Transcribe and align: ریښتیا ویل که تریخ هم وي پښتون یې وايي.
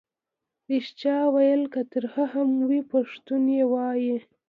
ریښتیا 0.69 1.17
ویل 1.33 1.63
که 1.73 1.81
تریخ 1.91 2.15
هم 2.33 2.49
وي 2.69 2.81
پښتون 2.91 3.43
یې 3.57 3.63
وايي. 3.71 4.15